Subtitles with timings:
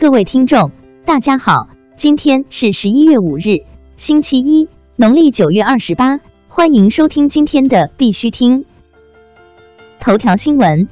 [0.00, 0.70] 各位听众，
[1.04, 3.64] 大家好，今天是十一月五日，
[3.96, 8.64] 星期一，农历九月二十八，欢迎收听今天的必须听
[9.98, 10.88] 头条新闻。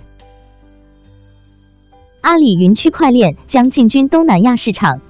[2.21, 5.01] 阿里云区块链将进军东南亚市场。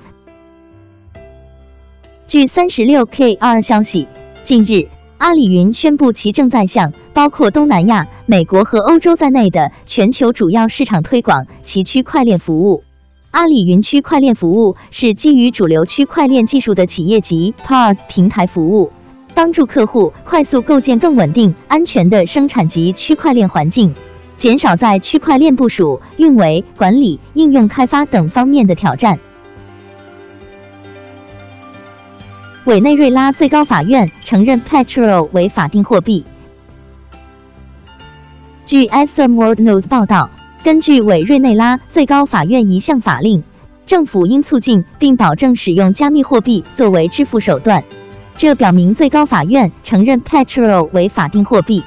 [2.28, 4.08] 据三十六 KR 消息，
[4.42, 12.84] 近日，阿里云宣布其正在向包括东南亚、美国和欧洲在内的全球主要市场推广其区块链服务。
[13.36, 18.90] 阿里云区块链服务是基于主流区块链技术的企业级 PaaS 平台服务，
[19.34, 23.94] 帮助客户快速构建更稳定、安全的生产级区块链环境，
[24.38, 29.18] 减少在区块链部署、运维、管理、应用开发等方面的挑战。
[32.64, 36.24] 委内瑞拉最高法院承认 Petrol 为法定货币。
[38.64, 40.30] 据 SM World News 报道。
[40.66, 43.44] 根据委瑞内拉最高法院一项法令，
[43.86, 47.84] 政府应促进并保证使用加密货币作为支付手段。
[48.36, 51.84] 这表明最高法院承认 Petrol 为法定货币。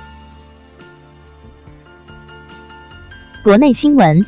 [3.43, 4.25] 国内新闻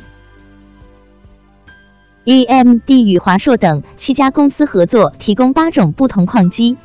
[2.26, 6.76] ：EMD 与华硕等七家公司合作，提供八种不同矿机。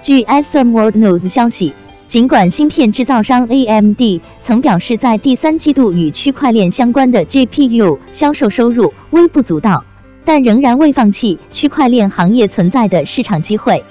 [0.00, 1.74] 据 SM World News 消息。
[2.14, 4.00] 尽管芯片制造商 AMD
[4.40, 9.84] 曾表示，在第三季度与区块链相关的 GPU 销售收入微不足道，
[10.24, 13.82] 但仍然未放弃区块链行业存在的市场机会。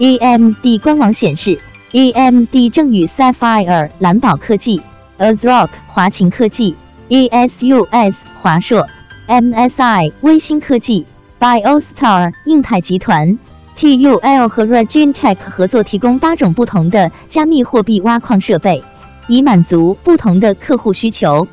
[0.00, 1.60] AMD 官网显示
[1.92, 4.82] ，AMD 正与 Sapphire 蓝宝科技、
[5.16, 6.74] ASRock 华擎科技、
[7.08, 8.88] ASUS 华硕、
[9.28, 11.06] MSI 微星科技、
[11.38, 13.38] BioStar 硬泰集团。
[13.78, 18.82] TUL 和 Regentech 合作提供八种不同的加密货币挖矿设备，
[19.28, 21.46] 以满足不同的客户需求。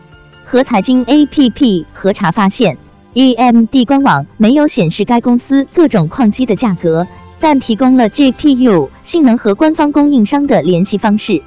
[0.43, 2.79] 和财经 APP 核查发现
[3.13, 7.05] ，AMD 官网没有显示该公司各种矿机的价格，
[7.39, 11.43] 但提供了 GPU 性能和官方供应商的联系方式。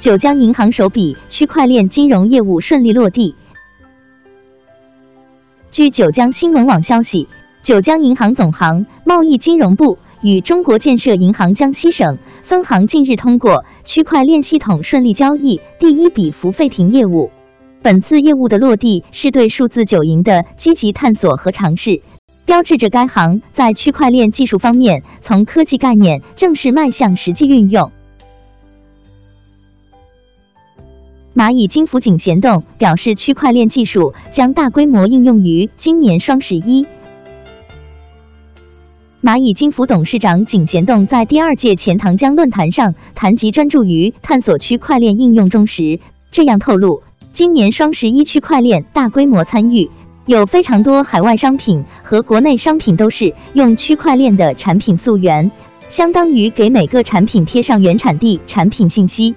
[0.00, 3.34] 九江银行首笔区块链金融业务顺利落地。
[5.76, 7.28] 据九江新闻网消息，
[7.60, 17.30] 九江银行总行贸易金融部与中国建设银行江西省分行近日通过区块链系统顺利交易第一笔付费停业务。
[17.82, 22.00] 本次业务的落地是对数字九银的积极探索和尝试，
[22.46, 27.92] 标志着该行在区块链技术方面从科技概念正式迈向实际运用。
[31.36, 36.86] 蚂蚁金服井贤栋表示，区块链技术将大规模应用于今年双十一。
[39.22, 47.02] 蚂蚁金服董事长井贤栋在第二届钱塘江论坛上谈及专注于探索区块链应用中时，这样透露，
[47.32, 49.90] 今年双十一区块链大规模参与，
[50.24, 55.50] 有非常多海外商品和国内商品都是用区块链的产品溯源，
[55.90, 59.34] 相当于给每个产品贴上原产地产品信息。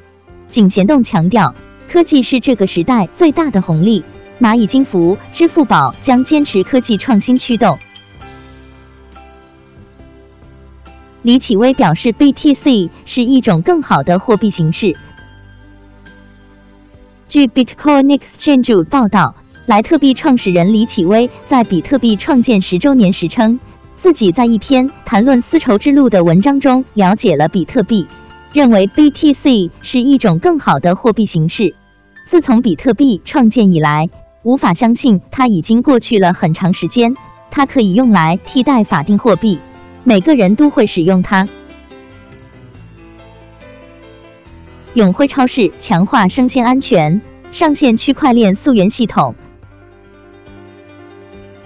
[0.47, 1.53] 井贤栋强调。
[1.91, 4.03] 科技是这个时代最大的红利，
[4.39, 7.79] 蚂蚁金服、支付宝将坚持科技创新驱动。
[11.23, 14.95] 李启威表示，BTC 是一种更好的货币形式。
[17.27, 19.35] 据 Bitcoin Exchange 报道，
[19.65, 23.59] 莱特币创始人李启威在比特币创建十周年时称，
[23.97, 28.07] 自己在一篇谈论丝绸之路的文章中了解了比特币。
[28.51, 31.75] 认为 BTC 是一种更好的货币形式。
[32.25, 34.09] 自从比特币创建以来，
[34.43, 37.15] 无法相信它已经过去了很长时间。
[37.51, 39.59] 它可以用来替代法定货币，
[40.03, 41.47] 每个人都会使用它。
[44.93, 47.21] 永辉超市强化生鲜安全，
[47.51, 49.35] 上线区块链溯源系统。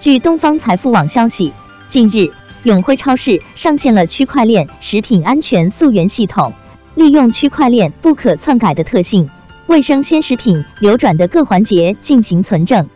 [0.00, 1.52] 据东方财富网消息，
[1.88, 2.30] 近日
[2.62, 6.52] 永辉超市上线了区块链食品安全溯源系统。
[6.94, 9.28] 利用区块链不可篡改的特性，
[9.66, 12.88] 为生鲜食品流转的各环节进行存证。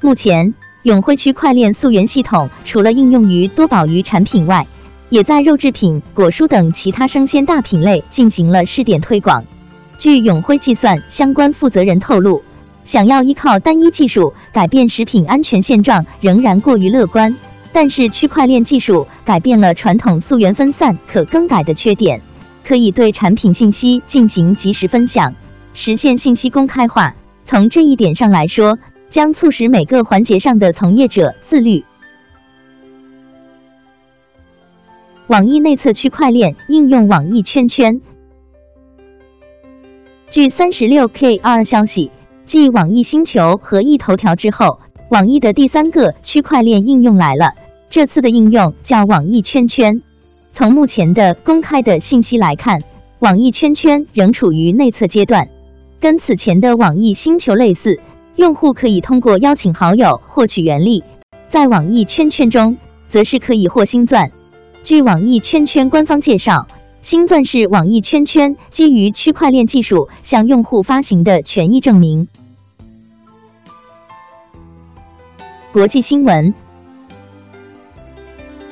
[0.00, 4.66] 目前，永辉区块链溯源系统除了应用于多宝鱼产品外，
[5.08, 9.44] 也在肉制品、果蔬等其他生鲜大品类进行了试点推广。
[9.98, 12.42] 据永辉计算相关负责人透露，
[12.84, 17.34] 想要依靠单一技术改变食品安全现状仍然过于乐观，
[17.72, 22.20] 但是区块链技术改变了传统溯源分散可更改的缺点。
[22.66, 25.34] 可以对产品信息进行及时分享，
[25.72, 27.14] 实现信息公开化。
[27.44, 28.78] 从这一点上来说，
[29.08, 31.84] 将促使每个环节上的从业者自律。
[35.28, 38.00] 网易内测区块链应用网易圈圈。
[40.28, 42.10] 据三十六 KR 消息，
[42.44, 47.52] 继网易星球和易头条之后，网易的第三个区块链应用来了。
[47.90, 50.02] 这次的应用叫网易圈圈。
[50.56, 52.80] 从目前的公开的信息来看，
[53.18, 55.50] 网易圈圈仍处于内测阶段。
[56.00, 58.00] 跟此前的网易星球类似，
[58.36, 61.04] 用户可以通过邀请好友获取原力，
[61.50, 62.78] 在网易圈圈中，
[63.10, 64.32] 则是可以获星钻。
[64.82, 66.66] 据网易圈圈官方介绍。
[67.02, 72.26] 星钻是网易圈圈基于区块链技术向用户发行的权益证明。
[75.72, 76.52] 国际新闻：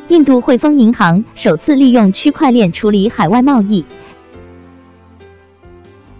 [0.09, 3.87] 印度汇丰银行首次利用区块链处理海外贸易。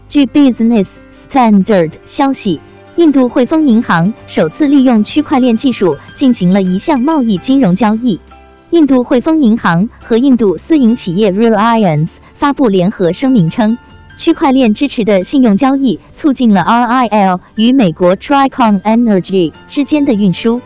[0.09, 2.61] 据 Business Standard 消息，
[2.97, 8.21] 印度汇丰银行首次利用区块链技术进行了一项贸易金融交易。
[8.71, 13.77] 印度汇丰银行和印度私营企业 Reliance 发布联合声明称，
[14.17, 20.63] 区块链支持的信用交易促进了 RIL 与美国 Tricon Energy 之间的运输。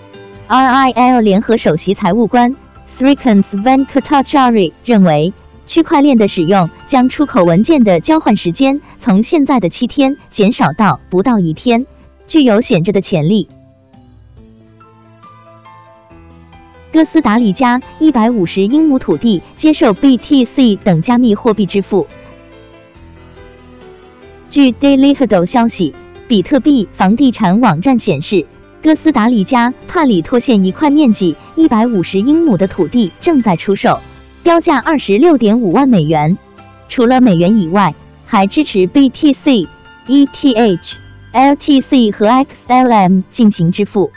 [0.47, 2.56] RIL 联合首席财务官
[2.99, 5.33] Srikant Venkatachari 认为，
[5.67, 11.87] 区块链的使用将出口文件的交换时间从现在的七天减少到不到一天，
[12.27, 13.49] 具有显著的潜力。
[16.93, 22.09] 哥斯达黎加一百五十英亩土地接受 BTC 等加密货币支付。
[24.50, 25.95] 据 Daily h u d l e 消息，
[26.27, 28.47] 比特币房地产网站显示，
[28.80, 34.00] 哥斯达黎加帕里托县一块面积一百五十英亩的土地正在出售，
[34.44, 36.38] 标价二十六点五万美元。
[36.88, 37.94] 除了美元以外，
[38.25, 39.66] 还支持 BTC、
[40.06, 40.92] ETH、
[41.32, 44.12] LTC 和 XLM 进行支付。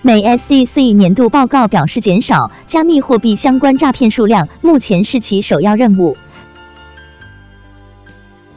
[0.00, 6.16] 美 SEC 年度报告表示，减少加密货币相关诈骗数量目前是其首要任务。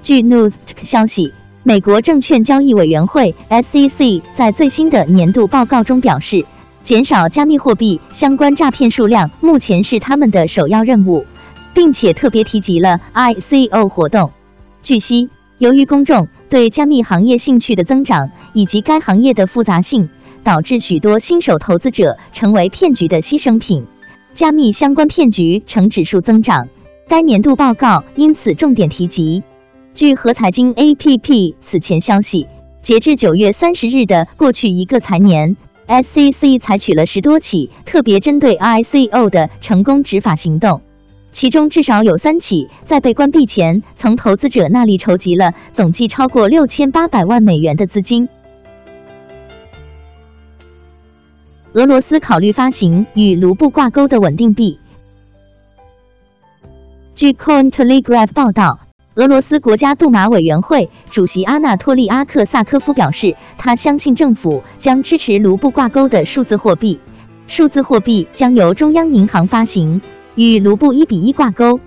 [0.04, 1.34] 据 News 消息，
[1.64, 6.46] 美国证券交易委员会 SEC 在最新的年度报告中表示，
[6.84, 11.26] 减少加密货币相关诈骗数量目前是他们的首要任务，
[11.74, 14.32] 并且特别提及了 ICO 活动。
[14.82, 20.10] 据悉，由于公众对加密行业兴趣的增长以及该行业的复杂性。
[20.42, 23.86] 导致许多新手投资者成为骗局的牺牲品，
[24.34, 26.70] 加密相关骗局呈指数增长。
[27.10, 29.44] 该年度报告因此重点提及。
[30.00, 32.48] 据和财经 APP 此前消息，
[32.82, 35.58] 截至九月三十日的过去一个财年
[35.90, 40.82] ，SEC 采取了十多起特别针对 ICO 的成功执法行动，
[41.34, 48.30] 其中至少有三起在被关闭前从投资者那里筹集了总计超过六千八百万美元的资金。
[51.74, 54.80] 俄罗斯考虑发行与卢布挂钩的稳定币。
[57.16, 58.80] 据 Cointelegraph 报道，
[59.16, 67.00] 俄罗斯国家杜马委员会主席阿纳托利阿克萨科夫表示，他相信政府将支持卢布挂钩的数字货币。
[67.48, 70.02] 数字货币将由中央银行发行，
[70.36, 71.80] 与卢布一比一挂钩。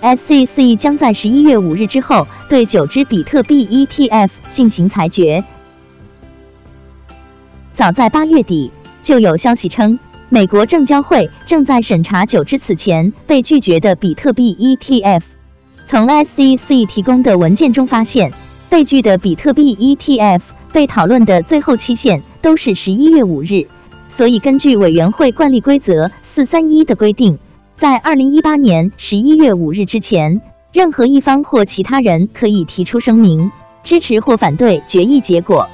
[0.00, 5.44] SEC 将在十一月五日之后对九只比特币 ETF 进行裁决。
[7.74, 8.72] 早在八月底，
[9.02, 9.98] 就有消息称，
[10.30, 15.22] 美国证交会正在审查九只此前被拒绝的比特币 ETF。
[15.86, 18.32] 从 SEC 提供的文件中发现，
[18.68, 20.40] 被拒的比特币 ETF
[20.72, 23.66] 被讨论的最后期限都是十一月五日。
[24.08, 27.38] 所以，根据委员会惯例规则四三一的规定，
[27.76, 30.40] 在二零一八年十一月五日之前，
[30.72, 33.50] 任何一方或其他人可以提出声明，
[33.82, 35.68] 支持或反对决议结果。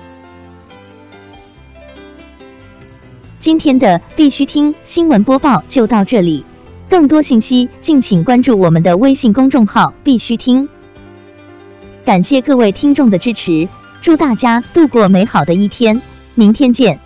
[3.40, 6.44] 今天的必须听新闻播报就到这里，
[6.90, 10.68] 更多信息敬请关注我们的微信公众号“必须听”。
[12.04, 13.66] 感谢各位听众的支持，
[14.02, 16.02] 祝大家度过美好的一天，
[16.34, 17.00] 明天见。